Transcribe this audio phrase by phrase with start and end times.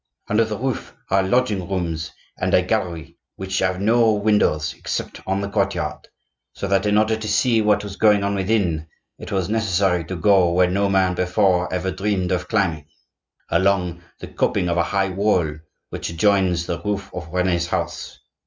[0.29, 5.41] Under the roof are lodging rooms and a gallery which have no windows except on
[5.41, 6.07] the courtyard,
[6.53, 8.87] so that in order to see what was going on within,
[9.19, 14.69] it was necessary to go where no man before ever dreamed of climbing,—along the coping
[14.69, 15.53] of a high wall
[15.91, 18.17] which adjoins the roof of Rene's house.